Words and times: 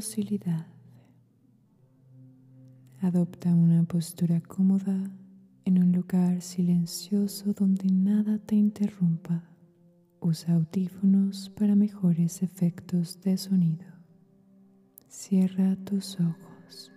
Docilidad. 0.00 0.66
Adopta 3.02 3.54
una 3.54 3.82
postura 3.82 4.40
cómoda 4.40 4.96
en 5.66 5.76
un 5.76 5.92
lugar 5.92 6.40
silencioso 6.40 7.52
donde 7.52 7.92
nada 7.92 8.38
te 8.38 8.54
interrumpa. 8.54 9.44
Usa 10.20 10.54
audífonos 10.54 11.50
para 11.50 11.74
mejores 11.74 12.42
efectos 12.42 13.20
de 13.20 13.36
sonido. 13.36 13.84
Cierra 15.06 15.76
tus 15.84 16.18
ojos. 16.18 16.90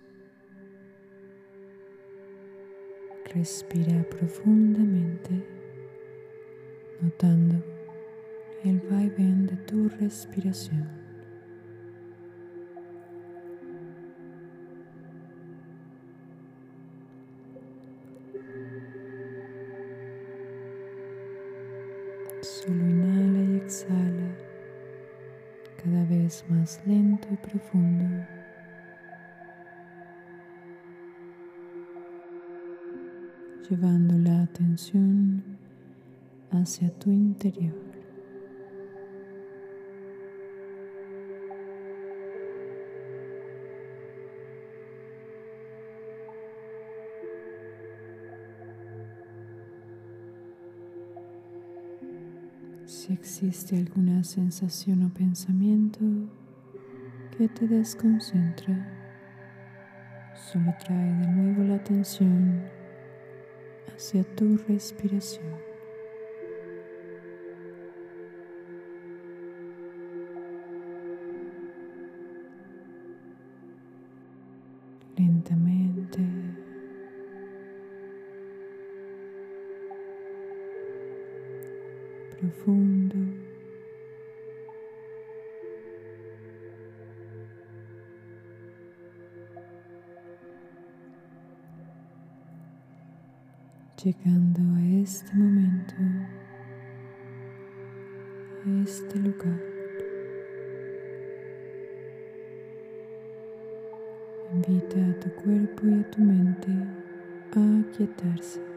Respira 3.34 4.02
profundamente, 4.08 5.46
notando 7.02 7.62
el 8.64 8.80
vaivén 8.80 9.44
de 9.44 9.58
tu 9.58 9.90
respiración. 9.90 11.03
Solo 22.64 22.88
inhala 22.88 23.42
y 23.42 23.56
exhala 23.56 24.34
cada 25.76 26.02
vez 26.06 26.42
más 26.48 26.80
lento 26.86 27.28
y 27.30 27.36
profundo. 27.36 28.24
Llevando 33.68 34.16
la 34.16 34.44
atención 34.44 35.44
hacia 36.52 36.88
tu 36.98 37.10
interior. 37.10 37.93
Existe 53.34 53.76
alguna 53.76 54.22
sensación 54.22 55.02
o 55.02 55.08
pensamiento 55.12 55.98
que 57.36 57.48
te 57.48 57.66
desconcentra, 57.66 58.76
solo 60.36 60.72
trae 60.78 61.12
de 61.14 61.26
nuevo 61.26 61.64
la 61.64 61.74
atención 61.74 62.62
hacia 63.92 64.22
tu 64.36 64.56
respiración. 64.68 65.52
Lentamente 75.16 76.20
profundo. 82.44 83.16
Llegando 94.02 94.60
a 94.76 95.02
este 95.02 95.34
momento, 95.34 95.94
a 98.66 98.82
este 98.82 99.18
lugar, 99.18 99.60
invita 104.52 104.98
a 105.06 105.20
tu 105.20 105.30
cuerpo 105.42 105.86
y 105.86 105.94
a 105.94 106.10
tu 106.10 106.20
mente 106.20 106.68
a 107.56 107.80
aquietarse. 107.80 108.73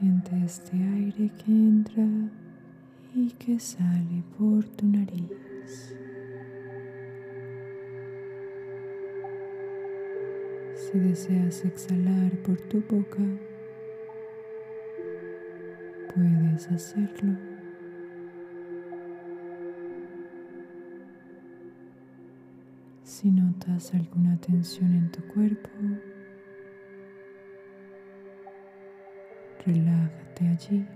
Siente 0.00 0.30
este 0.46 0.78
aire 0.78 1.30
que 1.36 1.52
entra 1.52 2.06
y 3.14 3.30
que 3.32 3.60
sale 3.60 4.24
por 4.38 4.64
tu 4.64 4.86
nariz. 4.86 5.94
Si 10.74 10.98
deseas 10.98 11.66
exhalar 11.66 12.32
por 12.38 12.58
tu 12.62 12.80
boca, 12.80 13.22
puedes 16.14 16.66
hacerlo. 16.68 17.36
Si 23.02 23.30
notas 23.30 23.92
alguna 23.92 24.38
tensión 24.38 24.94
en 24.94 25.12
tu 25.12 25.20
cuerpo, 25.24 25.68
relájate 29.64 30.48
allí. 30.48 30.86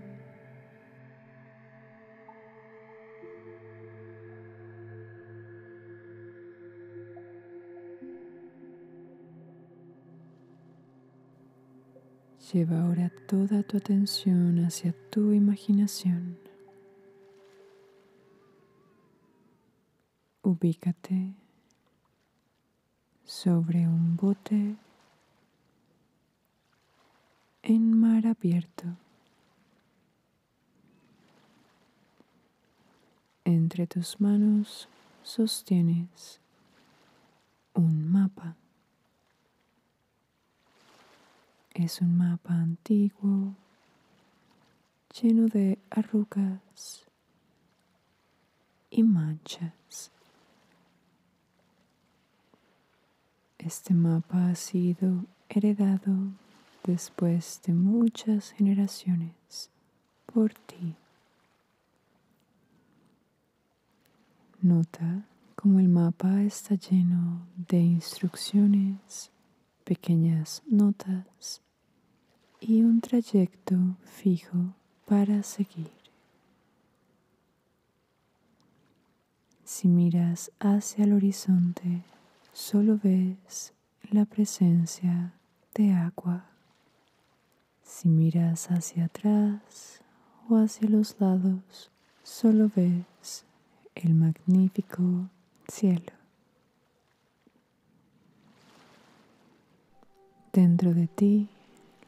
Lleva 12.53 12.83
ahora 12.83 13.11
toda 13.27 13.63
tu 13.63 13.79
atención 13.79 14.65
hacia 14.65 14.95
tu 15.11 15.33
imaginación. 15.33 16.39
Ubícate 20.43 21.35
sobre 23.25 23.89
un 23.89 24.17
bote 24.17 24.77
en 27.67 27.99
mar 27.99 28.27
abierto. 28.27 28.85
Entre 33.45 33.87
tus 33.87 34.21
manos 34.21 34.87
sostienes 35.23 36.41
un 37.73 38.13
mapa. 38.13 38.55
Es 41.73 42.03
un 42.03 42.19
mapa 42.19 42.53
antiguo 42.53 43.55
lleno 45.19 45.47
de 45.47 45.79
arrugas 45.91 47.07
y 48.91 49.03
manchas. 49.03 50.13
Este 53.57 53.95
mapa 53.95 54.51
ha 54.51 54.55
sido 54.55 55.25
heredado 55.49 56.44
después 56.85 57.61
de 57.67 57.73
muchas 57.73 58.51
generaciones 58.51 59.71
por 60.27 60.55
ti. 60.55 60.97
Nota 64.61 65.27
cómo 65.55 65.81
el 65.81 65.89
mapa 65.89 66.43
está 66.43 66.75
lleno 66.75 67.47
de 67.69 67.79
instrucciones, 67.79 69.31
pequeñas 69.85 70.63
notas 70.67 71.63
y 72.61 72.83
un 72.83 73.01
trayecto 73.01 73.77
fijo 74.05 74.75
para 75.07 75.43
seguir. 75.43 75.91
Si 79.65 79.89
miras 79.89 80.51
hacia 80.61 81.05
el 81.05 81.15
horizonte, 81.15 82.03
solo 82.53 82.99
ves 83.03 83.73
la 84.11 84.25
presencia 84.25 85.33
de 85.75 85.93
agua. 85.93 86.54
Si 87.85 88.09
miras 88.09 88.71
hacia 88.71 89.05
atrás 89.05 90.01
o 90.49 90.57
hacia 90.57 90.89
los 90.89 91.21
lados, 91.21 91.91
solo 92.23 92.71
ves 92.75 93.45
el 93.95 94.15
magnífico 94.15 95.29
cielo. 95.69 96.13
Dentro 100.53 100.95
de 100.95 101.09
ti, 101.09 101.49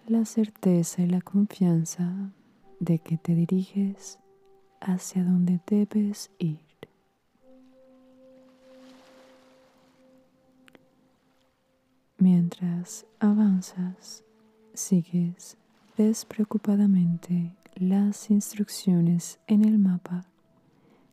la 0.08 0.25
certeza 0.25 1.02
y 1.02 1.08
la 1.08 1.20
confianza 1.20 2.32
de 2.81 2.99
que 2.99 3.19
te 3.19 3.34
diriges 3.34 4.19
hacia 4.81 5.25
donde 5.25 5.61
debes 5.67 6.31
ir. 6.38 6.61
Mientras 12.19 13.05
avanzas, 13.20 14.25
sigues 14.73 15.58
despreocupadamente 15.96 17.54
las 17.75 18.31
instrucciones 18.31 19.38
en 19.46 19.64
el 19.64 19.78
mapa 19.78 20.26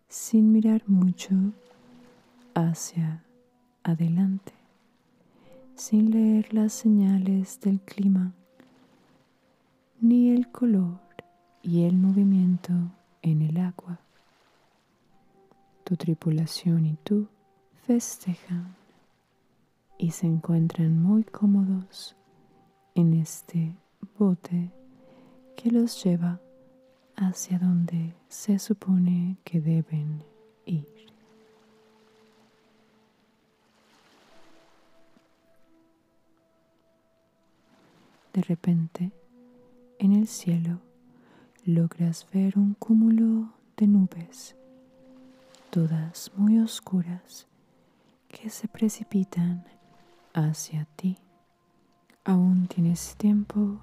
sin 0.10 0.52
mirar 0.52 0.84
mucho 0.88 1.36
hacia 2.54 3.24
adelante, 3.82 4.54
sin 5.76 6.12
leer 6.12 6.54
las 6.54 6.74
señales 6.74 7.62
del 7.62 7.80
clima, 7.80 8.34
ni 10.02 10.30
el 10.32 10.52
color 10.52 11.00
y 11.62 11.84
el 11.84 11.98
movimiento 11.98 12.74
en 13.22 13.42
el 13.42 13.58
agua. 13.58 14.00
Tu 15.86 15.96
tripulación 15.96 16.86
y 16.86 16.98
tú 17.04 17.28
festejan 17.88 18.76
y 19.98 20.12
se 20.12 20.28
encuentran 20.28 21.02
muy 21.02 21.24
cómodos 21.24 22.18
en 22.96 23.14
este 23.14 23.74
bote 24.18 24.72
que 25.56 25.72
los 25.72 26.04
lleva 26.04 26.40
hacia 27.16 27.60
donde 27.60 28.14
se 28.28 28.60
supone 28.60 29.38
que 29.44 29.62
deben 29.62 30.24
ir. 30.66 30.88
De 38.34 38.42
repente, 38.42 39.12
en 40.00 40.14
el 40.14 40.28
cielo, 40.28 40.80
logras 41.66 42.28
ver 42.34 42.58
un 42.58 42.74
cúmulo 42.74 43.54
de 43.78 43.88
nubes, 43.88 44.56
todas 45.70 46.32
muy 46.36 46.58
oscuras, 46.58 47.48
que 48.28 48.50
se 48.50 48.68
precipitan 48.68 49.64
hacia 50.34 50.86
ti. 50.96 51.18
Aún 52.26 52.68
tienes 52.68 53.16
tiempo 53.18 53.80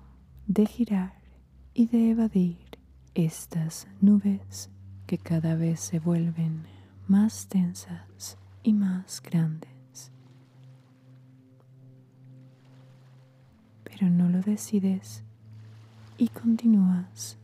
de 0.51 0.67
girar 0.67 1.13
y 1.75 1.87
de 1.87 2.11
evadir 2.11 2.59
estas 3.15 3.87
nubes 4.01 4.69
que 5.07 5.17
cada 5.17 5.55
vez 5.55 5.79
se 5.79 6.01
vuelven 6.01 6.65
más 7.07 7.49
densas 7.49 8.37
y 8.65 8.73
más 8.73 9.23
grandes. 9.23 10.11
Pero 13.85 14.11
no 14.11 14.29
lo 14.29 14.41
decides 14.41 15.23
y 16.19 16.27
continúas 16.27 17.39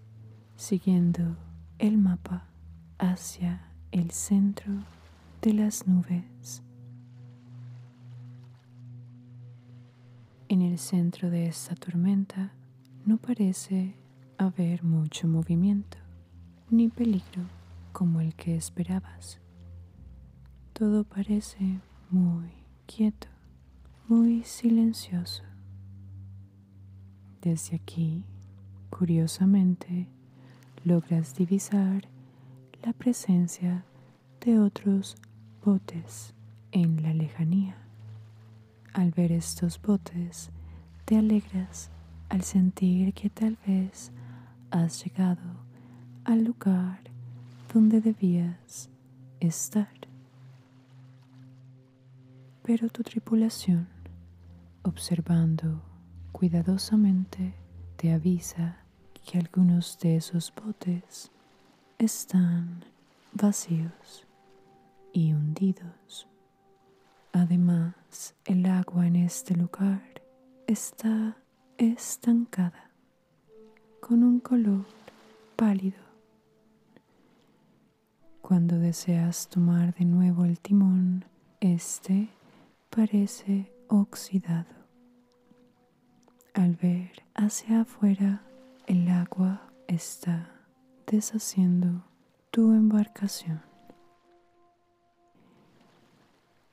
siguiendo 0.57 1.37
el 1.79 1.99
mapa 1.99 2.49
hacia 2.99 3.71
el 3.93 4.11
centro 4.11 4.83
de 5.43 5.53
las 5.53 5.87
nubes. 5.87 6.61
En 10.49 10.61
el 10.61 10.81
centro 10.81 11.31
de 11.31 11.47
esta 11.47 11.77
tormenta 11.77 12.56
no 13.07 13.19
parece 13.19 13.95
haber 14.37 14.83
mucho 14.83 15.29
movimiento 15.29 15.97
ni 16.69 16.89
peligro 16.89 17.45
como 17.93 18.21
el 18.21 18.35
que 18.35 18.57
esperabas. 18.57 19.41
Todo 20.73 21.05
parece 21.05 21.81
muy 22.11 22.51
quieto, 22.87 23.29
muy 24.09 24.43
silencioso. 24.43 25.45
Desde 27.41 27.77
aquí, 27.77 28.25
curiosamente, 28.91 30.09
logras 30.83 31.37
divisar 31.37 32.09
la 32.83 32.93
presencia 32.93 33.85
de 34.45 34.59
otros 34.59 35.15
botes 35.65 36.35
en 36.73 37.05
la 37.05 37.15
lejanía. 37.15 37.77
Al 38.93 39.13
ver 39.13 39.31
estos 39.31 39.81
botes, 39.81 40.51
te 41.05 41.17
alegras 41.17 41.93
al 42.29 42.43
sentir 42.43 43.13
que 43.15 43.31
tal 43.31 43.57
vez 43.67 44.13
has 44.71 45.05
llegado 45.05 45.43
al 46.25 46.45
lugar 46.45 47.01
donde 47.73 48.01
debías 48.01 48.91
estar. 49.41 49.89
Pero 52.63 52.89
tu 52.89 53.03
tripulación, 53.03 53.89
observando 54.83 55.83
cuidadosamente, 56.33 57.55
te 57.97 58.13
avisa 58.13 58.79
que 59.25 59.39
algunos 59.39 59.99
de 60.01 60.17
esos 60.17 60.53
botes 60.55 61.31
están 61.99 62.85
vacíos 63.33 64.27
y 65.13 65.33
hundidos. 65.33 66.27
Además, 67.33 68.35
el 68.45 68.67
agua 68.67 69.07
en 69.07 69.17
este 69.17 69.55
lugar 69.55 70.03
está 70.67 71.37
estancada, 71.79 72.91
con 74.01 74.23
un 74.23 74.41
color 74.41 74.87
pálido. 75.57 75.99
Cuando 78.41 78.79
deseas 78.79 79.49
tomar 79.49 79.95
de 79.95 80.05
nuevo 80.05 80.45
el 80.45 80.59
timón, 80.61 81.25
este 81.61 82.29
parece 82.89 83.73
oxidado. 83.89 84.75
Al 86.55 86.77
ver 86.77 87.11
hacia 87.35 87.83
afuera, 87.83 88.43
el 88.87 89.09
agua 89.09 89.61
está 89.89 90.49
deshaciendo 91.07 92.05
tu 92.51 92.73
embarcación. 92.73 93.61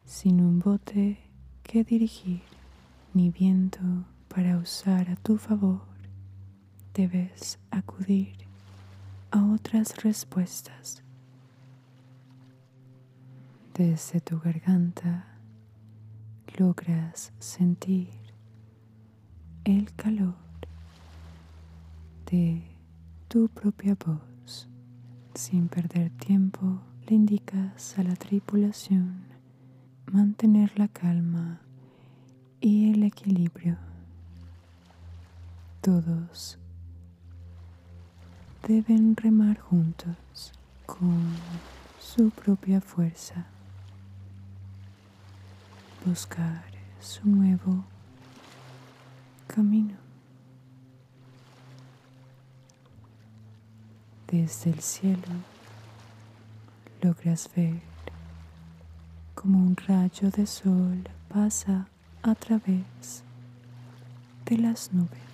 Sin 0.05 0.39
un 0.39 0.59
bote 0.59 1.17
que 1.63 1.83
dirigir, 1.83 2.43
ni 3.13 3.29
viento 3.31 3.81
para 4.33 4.57
usar 4.57 5.11
a 5.11 5.15
tu 5.15 5.37
favor, 5.37 5.81
debes 6.95 7.59
acudir 7.69 8.35
a 9.29 9.45
otras 9.45 10.03
respuestas. 10.03 11.03
Desde 13.75 14.21
tu 14.21 14.39
garganta 14.39 15.27
logras 16.57 17.31
sentir 17.37 18.09
el 19.65 19.93
calor 19.93 20.35
de 22.31 22.63
tu 23.27 23.49
propia 23.49 23.95
voz. 24.03 24.67
Sin 25.35 25.67
perder 25.67 26.09
tiempo, 26.09 26.81
le 27.07 27.15
indicas 27.15 27.99
a 27.99 28.03
la 28.03 28.15
tripulación 28.15 29.25
mantener 30.11 30.71
la 30.79 30.87
calma 30.87 31.61
y 32.59 32.91
el 32.91 33.03
equilibrio 33.03 33.92
todos 35.83 36.57
deben 38.65 39.17
remar 39.17 39.59
juntos 39.59 40.53
con 40.85 41.25
su 41.99 42.29
propia 42.29 42.79
fuerza, 42.79 43.45
buscar 46.05 46.63
su 47.01 47.27
nuevo 47.27 47.83
camino. 49.45 49.95
Desde 54.27 54.69
el 54.69 54.79
cielo 54.79 55.33
logras 57.01 57.49
ver 57.57 57.81
como 59.35 59.57
un 59.57 59.75
rayo 59.75 60.31
de 60.31 60.47
sol 60.47 61.03
pasa 61.27 61.87
a 62.21 62.35
través 62.35 63.25
de 64.45 64.57
las 64.57 64.93
nubes 64.93 65.32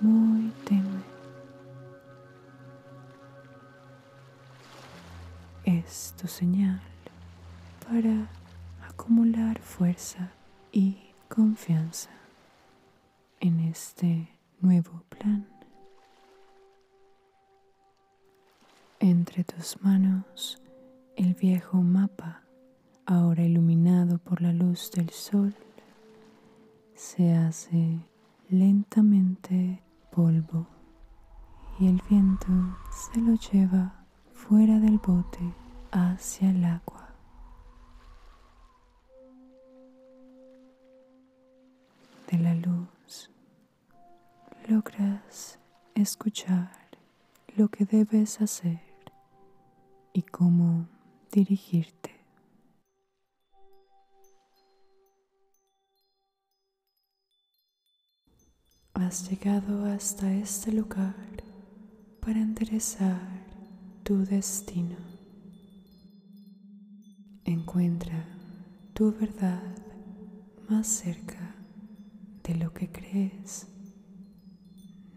muy 0.00 0.50
tenue. 0.64 1.02
Es 5.64 6.14
tu 6.20 6.26
señal 6.26 6.80
para 7.86 8.28
acumular 8.88 9.58
fuerza 9.60 10.30
y 10.72 10.98
confianza 11.28 12.10
en 13.40 13.60
este 13.60 14.28
nuevo 14.60 15.02
plan. 15.08 15.46
Entre 19.00 19.44
tus 19.44 19.80
manos 19.82 20.60
el 21.16 21.34
viejo 21.34 21.78
mapa, 21.78 22.42
ahora 23.06 23.42
iluminado 23.42 24.18
por 24.18 24.40
la 24.40 24.52
luz 24.52 24.90
del 24.92 25.10
sol, 25.10 25.54
se 26.94 27.32
hace 27.32 28.00
lentamente 28.50 29.82
polvo 30.10 30.66
y 31.78 31.86
el 31.86 32.02
viento 32.08 32.48
se 32.90 33.20
lo 33.20 33.34
lleva 33.34 34.04
fuera 34.32 34.78
del 34.78 34.98
bote 34.98 35.54
hacia 35.90 36.50
el 36.50 36.64
agua. 36.64 37.08
De 42.30 42.38
la 42.38 42.54
luz 42.54 43.30
logras 44.68 45.58
escuchar 45.94 46.70
lo 47.56 47.68
que 47.68 47.84
debes 47.84 48.40
hacer 48.40 48.80
y 50.12 50.22
cómo 50.22 50.86
dirigirte. 51.32 52.17
Has 59.08 59.30
llegado 59.30 59.86
hasta 59.86 60.30
este 60.34 60.70
lugar 60.70 61.14
para 62.20 62.38
enderezar 62.40 63.18
tu 64.02 64.18
destino. 64.26 64.98
Encuentra 67.46 68.26
tu 68.92 69.10
verdad 69.10 69.62
más 70.68 70.88
cerca 70.88 71.54
de 72.44 72.56
lo 72.56 72.74
que 72.74 72.92
crees. 72.92 73.66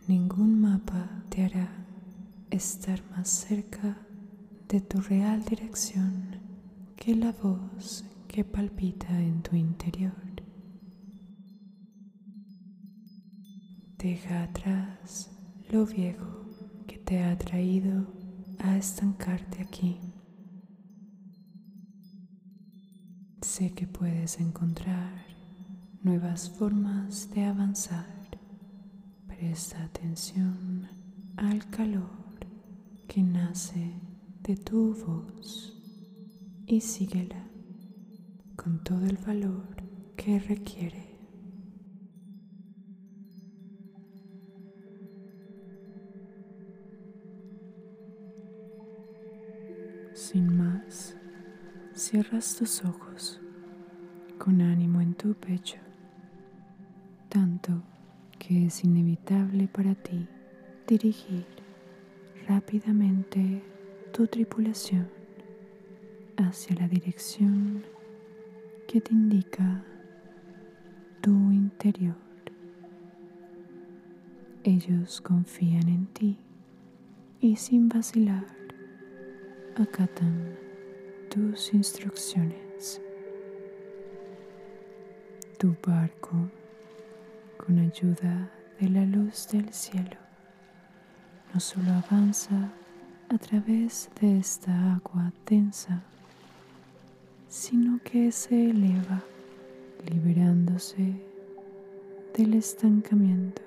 Ningún 0.07 0.61
mapa 0.61 1.25
te 1.27 1.43
hará 1.43 1.85
estar 2.49 3.03
más 3.09 3.27
cerca 3.27 3.97
de 4.69 4.79
tu 4.79 5.01
real 5.01 5.43
dirección 5.43 6.39
que 6.95 7.13
la 7.13 7.33
voz 7.33 8.05
que 8.29 8.45
palpita 8.45 9.19
en 9.19 9.41
tu 9.41 9.57
interior. 9.57 10.30
Deja 14.01 14.41
atrás 14.41 15.29
lo 15.69 15.85
viejo 15.85 16.47
que 16.87 16.97
te 16.97 17.21
ha 17.21 17.37
traído 17.37 18.07
a 18.57 18.75
estancarte 18.75 19.61
aquí. 19.61 19.99
Sé 23.43 23.75
que 23.75 23.85
puedes 23.85 24.39
encontrar 24.39 25.23
nuevas 26.01 26.49
formas 26.49 27.29
de 27.29 27.43
avanzar. 27.43 28.07
Presta 29.27 29.83
atención 29.83 30.87
al 31.37 31.69
calor 31.69 32.39
que 33.07 33.21
nace 33.21 34.01
de 34.41 34.57
tu 34.57 34.95
voz 34.95 35.77
y 36.65 36.81
síguela 36.81 37.47
con 38.55 38.83
todo 38.83 39.05
el 39.05 39.17
valor 39.17 39.75
que 40.17 40.39
requiere. 40.39 41.10
Cierras 52.11 52.57
tus 52.57 52.83
ojos 52.83 53.39
con 54.37 54.61
ánimo 54.61 54.99
en 54.99 55.13
tu 55.13 55.33
pecho, 55.33 55.77
tanto 57.29 57.83
que 58.37 58.65
es 58.65 58.83
inevitable 58.83 59.69
para 59.69 59.95
ti 59.95 60.27
dirigir 60.85 61.45
rápidamente 62.49 63.63
tu 64.11 64.27
tripulación 64.27 65.07
hacia 66.35 66.75
la 66.75 66.89
dirección 66.89 67.81
que 68.89 68.99
te 68.99 69.13
indica 69.13 69.81
tu 71.21 71.31
interior. 71.31 72.17
Ellos 74.65 75.21
confían 75.21 75.87
en 75.87 76.07
ti 76.07 76.39
y 77.39 77.55
sin 77.55 77.87
vacilar 77.87 78.47
acatan 79.77 80.60
tus 81.31 81.73
instrucciones. 81.73 83.01
Tu 85.57 85.73
barco, 85.81 86.49
con 87.55 87.79
ayuda 87.79 88.51
de 88.77 88.89
la 88.89 89.05
luz 89.05 89.47
del 89.47 89.71
cielo, 89.71 90.17
no 91.53 91.59
solo 91.61 91.89
avanza 91.91 92.69
a 93.29 93.37
través 93.37 94.09
de 94.19 94.39
esta 94.39 94.95
agua 94.95 95.31
densa, 95.45 96.03
sino 97.47 98.01
que 98.03 98.29
se 98.33 98.71
eleva 98.71 99.23
liberándose 100.11 101.15
del 102.35 102.55
estancamiento, 102.55 103.61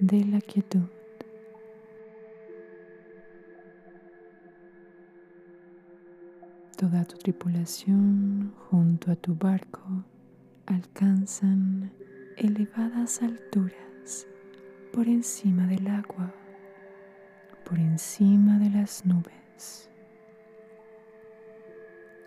de 0.00 0.24
la 0.24 0.40
quietud. 0.40 0.99
Toda 6.80 7.04
tu 7.04 7.18
tripulación 7.18 8.54
junto 8.70 9.12
a 9.12 9.14
tu 9.14 9.34
barco 9.34 9.82
alcanzan 10.64 11.92
elevadas 12.38 13.20
alturas 13.20 14.26
por 14.90 15.06
encima 15.06 15.66
del 15.66 15.86
agua 15.88 16.32
por 17.66 17.78
encima 17.78 18.58
de 18.58 18.70
las 18.70 19.04
nubes. 19.04 19.90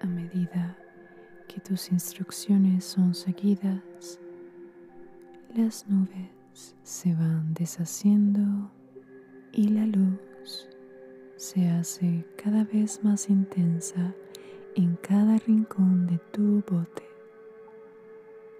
A 0.02 0.06
medida 0.06 0.78
que 1.48 1.60
tus 1.60 1.92
instrucciones 1.92 2.86
son 2.86 3.16
seguidas, 3.16 4.20
las 5.56 5.88
nubes 5.90 6.76
se 6.84 7.16
van 7.16 7.56
deshaciendo 7.56 8.72
y 9.52 9.70
la 9.70 9.88
luz 9.88 10.70
se 11.38 11.68
hace 11.72 12.24
cada 12.38 12.64
vez 12.66 13.04
más 13.04 13.32
intensa 13.32 14.14
en 14.76 14.96
cada 14.98 15.38
rincón 15.38 16.08
de 16.08 16.18
tu 16.32 16.64
bote. 16.68 17.04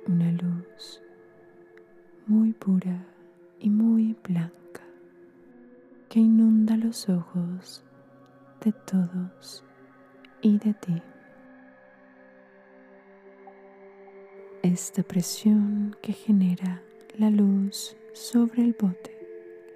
Una 0.08 0.32
luz 0.32 1.02
muy 2.28 2.54
pura 2.54 3.06
y 3.60 3.70
muy 3.70 4.16
blanca 4.28 4.82
que 6.10 6.20
inunda 6.20 6.78
los 6.78 7.10
ojos 7.10 7.84
de 8.64 8.72
todos 8.72 9.64
y 10.42 10.60
de 10.60 10.74
ti. 10.74 11.02
Esta 14.62 15.04
presión 15.04 15.96
que 16.02 16.14
genera 16.14 16.82
la 17.18 17.30
luz 17.30 17.96
sobre 18.14 18.64
el 18.64 18.76
bote 18.80 19.18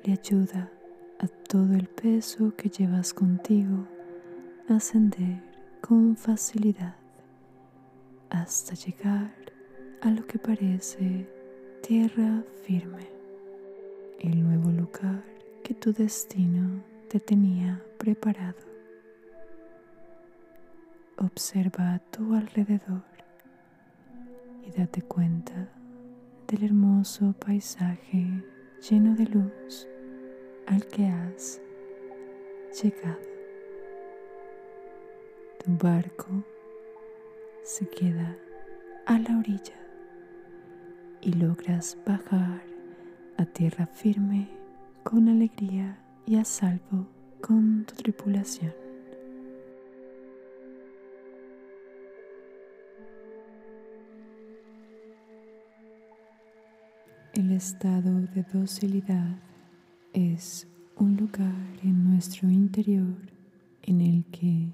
le 0.03 0.13
ayuda 0.13 0.72
a 1.20 1.27
todo 1.27 1.74
el 1.74 1.88
peso 1.88 2.53
que 2.56 2.70
llevas 2.70 3.13
contigo 3.13 3.88
a 4.70 4.75
ascender 4.75 5.47
con 5.81 6.15
facilidad 6.15 6.96
hasta 8.29 8.74
llegar 8.74 9.34
a 10.01 10.10
lo 10.10 10.25
que 10.25 10.39
parece 10.39 11.27
tierra 11.81 12.43
firme, 12.63 13.10
el 14.19 14.43
nuevo 14.43 14.69
lugar 14.72 15.24
que 15.63 15.74
tu 15.74 15.93
destino 15.93 16.84
te 17.10 17.19
tenía 17.19 17.84
preparado. 17.98 18.57
Observa 21.17 21.96
a 21.96 22.00
tu 22.00 22.34
alrededor 22.34 23.03
y 24.65 24.72
date 24.72 25.01
cuenta 25.01 25.69
del 26.48 26.63
hermoso 26.63 27.34
paisaje 27.39 28.43
lleno 28.89 29.15
de 29.15 29.25
luz 29.25 29.88
al 30.67 30.86
que 30.88 31.05
has 31.07 31.62
llegado. 32.81 33.37
Tu 35.67 35.75
barco 35.75 36.45
se 37.62 37.89
queda 37.89 38.38
a 39.05 39.19
la 39.19 39.38
orilla 39.38 39.75
y 41.19 41.33
logras 41.33 41.97
bajar 42.05 42.62
a 43.36 43.45
tierra 43.45 43.86
firme 43.86 44.47
con 45.03 45.27
alegría 45.27 46.00
y 46.25 46.38
a 46.38 46.45
salvo 46.45 47.05
con 47.41 47.83
tu 47.83 47.95
tripulación. 47.95 48.74
El 57.33 57.51
estado 57.51 58.21
de 58.21 58.43
docilidad 58.53 59.36
es 60.13 60.65
un 60.95 61.17
lugar 61.17 61.51
en 61.83 62.09
nuestro 62.09 62.50
interior 62.50 63.17
en 63.83 64.00
el 64.00 64.24
que 64.31 64.71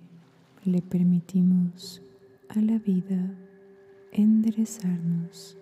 le 0.65 0.81
permitimos 0.81 2.01
a 2.49 2.61
la 2.61 2.77
vida 2.79 3.35
enderezarnos 4.11 5.57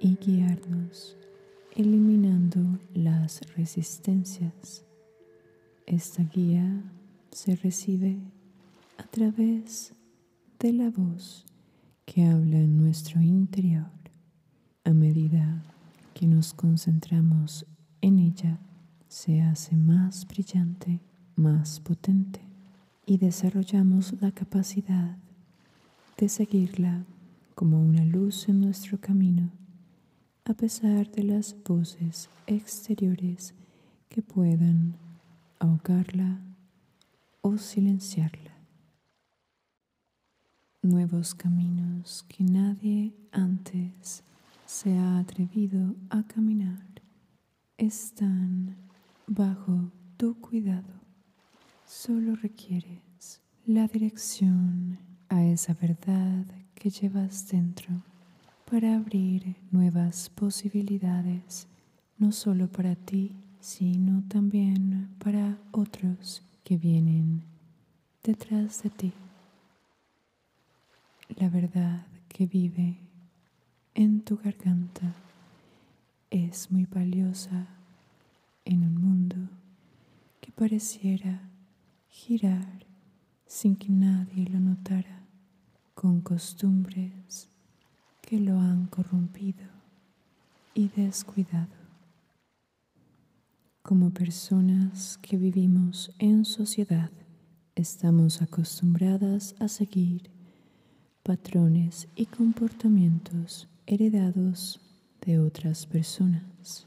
y 0.00 0.16
guiarnos 0.16 1.18
eliminando 1.74 2.78
las 2.94 3.40
resistencias. 3.56 4.84
Esta 5.86 6.22
guía 6.24 6.82
se 7.30 7.56
recibe 7.56 8.20
a 8.98 9.04
través 9.04 9.94
de 10.58 10.72
la 10.72 10.90
voz 10.90 11.44
que 12.04 12.24
habla 12.24 12.58
en 12.58 12.76
nuestro 12.76 13.20
interior. 13.20 13.90
A 14.84 14.92
medida 14.92 15.62
que 16.14 16.26
nos 16.26 16.54
concentramos 16.54 17.66
en 18.00 18.18
ella, 18.18 18.60
se 19.08 19.42
hace 19.42 19.76
más 19.76 20.26
brillante, 20.26 21.00
más 21.36 21.80
potente 21.80 22.51
y 23.06 23.18
desarrollamos 23.18 24.20
la 24.20 24.32
capacidad 24.32 25.16
de 26.16 26.28
seguirla 26.28 27.04
como 27.54 27.80
una 27.80 28.04
luz 28.04 28.48
en 28.48 28.60
nuestro 28.60 28.98
camino 29.00 29.50
a 30.44 30.54
pesar 30.54 31.10
de 31.12 31.22
las 31.22 31.56
voces 31.62 32.28
exteriores 32.46 33.54
que 34.08 34.22
puedan 34.22 34.96
ahogarla 35.58 36.40
o 37.40 37.56
silenciarla. 37.58 38.52
Nuevos 40.82 41.34
caminos 41.34 42.24
que 42.28 42.42
nadie 42.42 43.14
antes 43.30 44.24
se 44.66 44.98
ha 44.98 45.18
atrevido 45.18 45.94
a 46.10 46.24
caminar 46.24 46.86
están 47.78 48.76
bajo 49.28 49.92
tu 50.16 50.34
cuidado. 50.40 51.01
Solo 51.94 52.34
requieres 52.36 53.42
la 53.66 53.86
dirección 53.86 54.98
a 55.28 55.44
esa 55.44 55.74
verdad 55.74 56.46
que 56.74 56.88
llevas 56.88 57.48
dentro 57.48 58.02
para 58.68 58.96
abrir 58.96 59.56
nuevas 59.70 60.30
posibilidades, 60.30 61.68
no 62.16 62.32
solo 62.32 62.66
para 62.66 62.96
ti, 62.96 63.36
sino 63.60 64.24
también 64.26 65.10
para 65.18 65.58
otros 65.70 66.42
que 66.64 66.78
vienen 66.78 67.42
detrás 68.24 68.82
de 68.82 68.90
ti. 68.90 69.12
La 71.36 71.50
verdad 71.50 72.06
que 72.30 72.46
vive 72.46 72.96
en 73.94 74.22
tu 74.22 74.38
garganta 74.38 75.14
es 76.30 76.72
muy 76.72 76.86
valiosa 76.86 77.66
en 78.64 78.82
un 78.82 78.94
mundo 78.94 79.36
que 80.40 80.50
pareciera 80.52 81.51
girar 82.12 82.84
sin 83.46 83.74
que 83.74 83.88
nadie 83.88 84.44
lo 84.44 84.60
notara, 84.60 85.26
con 85.94 86.20
costumbres 86.20 87.48
que 88.20 88.38
lo 88.38 88.60
han 88.60 88.86
corrompido 88.86 89.64
y 90.74 90.88
descuidado. 90.88 91.74
Como 93.82 94.10
personas 94.10 95.18
que 95.22 95.38
vivimos 95.38 96.14
en 96.18 96.44
sociedad, 96.44 97.10
estamos 97.74 98.42
acostumbradas 98.42 99.54
a 99.58 99.68
seguir 99.68 100.30
patrones 101.22 102.08
y 102.14 102.26
comportamientos 102.26 103.68
heredados 103.86 104.80
de 105.24 105.38
otras 105.38 105.86
personas. 105.86 106.86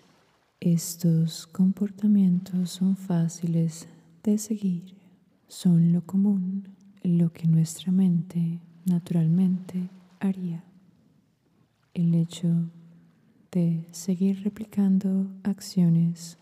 Estos 0.59 1.47
comportamientos 1.47 2.69
son 2.69 2.95
fáciles 2.95 3.87
de 4.23 4.37
seguir, 4.37 5.04
son 5.47 5.93
lo 5.93 6.01
común, 6.05 6.69
lo 7.03 7.31
que 7.31 7.47
nuestra 7.47 7.91
mente 7.91 8.59
naturalmente 8.85 9.89
haría. 10.19 10.63
El 11.93 12.13
hecho 12.15 12.69
de 13.51 13.87
seguir 13.91 14.43
replicando 14.43 15.27
acciones 15.43 16.37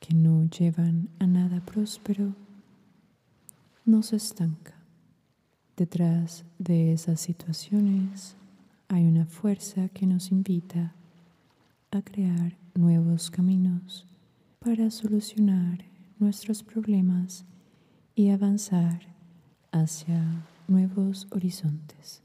que 0.00 0.14
no 0.14 0.48
llevan 0.48 1.08
a 1.18 1.26
nada 1.26 1.60
próspero 1.60 2.34
nos 3.84 4.12
estanca. 4.12 4.74
Detrás 5.76 6.44
de 6.58 6.92
esas 6.92 7.20
situaciones 7.20 8.36
hay 8.88 9.04
una 9.04 9.26
fuerza 9.26 9.88
que 9.88 10.06
nos 10.06 10.30
invita 10.30 10.94
a 11.90 12.02
crear 12.02 12.56
nuevos 12.74 13.30
caminos 13.30 14.06
para 14.60 14.90
solucionar 14.90 15.84
nuestros 16.18 16.62
problemas 16.62 17.44
y 18.14 18.30
avanzar 18.30 19.00
hacia 19.72 20.46
nuevos 20.68 21.26
horizontes. 21.30 22.24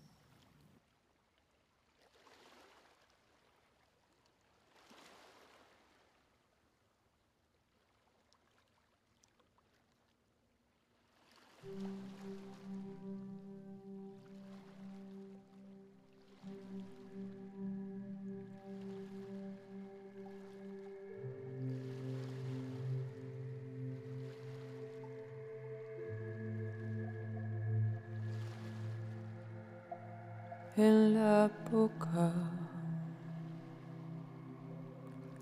En 30.80 31.14
la 31.14 31.52
boca. 31.72 32.32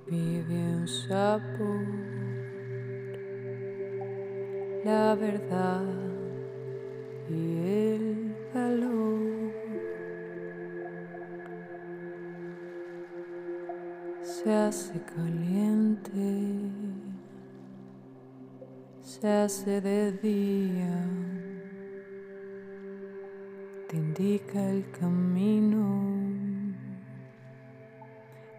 Vive 0.09 0.55
un 0.75 0.87
sabor, 0.87 1.85
la 4.83 5.15
verdad 5.15 5.83
y 7.29 7.57
el 7.93 8.35
valor. 8.53 9.53
Se 14.23 14.53
hace 14.53 14.99
caliente, 15.01 16.71
se 19.01 19.27
hace 19.27 19.81
de 19.81 20.11
día 20.13 21.36
indica 24.19 24.59
el 24.71 24.89
camino, 24.91 26.01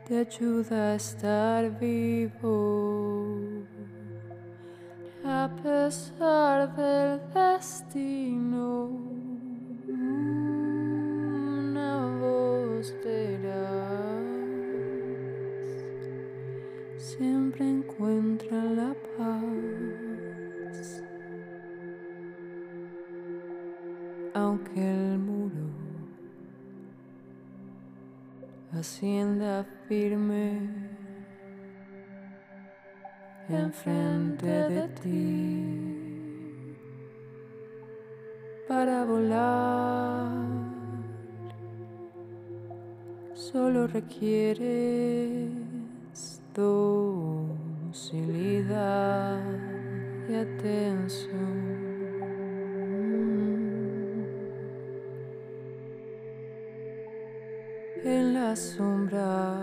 te 0.07 0.19
ayuda 0.19 0.93
a 0.93 0.95
estar 0.95 1.79
vivo 1.81 3.39
a 5.25 5.51
pesar 5.63 6.75
del 6.77 7.21
destino. 7.35 8.91
Una 11.69 12.07
voz 12.21 12.95
verás, 13.05 14.23
siempre 16.97 17.69
encuentra 17.69 18.63
la 18.63 18.95
paz. 19.17 21.03
Aunque 24.35 24.81
el 24.81 25.19
hacienda 28.79 29.67
firme 29.89 30.61
enfrente 33.49 34.47
de 34.47 34.89
ti 35.01 35.99
para 38.69 39.05
volar. 39.05 40.29
Solo 43.35 43.87
requieres 43.87 45.51
docilidad 46.55 47.91
y 50.29 50.35
atención. 50.35 51.68
La 58.49 58.57
sombra 58.57 59.59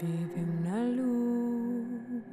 vive 0.00 0.40
una 0.58 0.80
luz, 0.98 2.24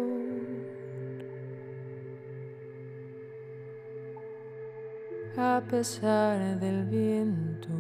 A 5.37 5.63
pesar 5.71 6.59
del 6.59 6.87
viento, 6.87 7.71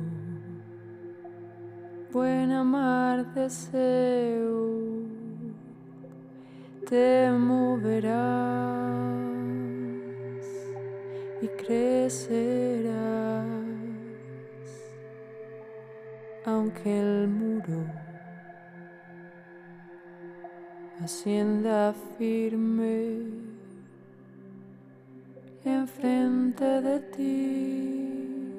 buena 2.12 2.62
mar 2.62 3.34
deseo 3.34 4.91
te 6.92 7.30
moverás 7.30 8.12
y 11.40 11.48
crecerás, 11.48 12.92
aunque 16.44 17.00
el 17.00 17.28
muro 17.28 17.86
hacienda 21.02 21.94
firme 22.18 23.22
enfrente 25.64 26.82
de 26.82 27.00
ti 27.16 28.52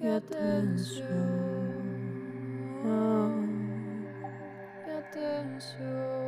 y 0.00 0.06
atención. 0.06 1.04
Y 4.86 4.90
atención. 4.90 6.19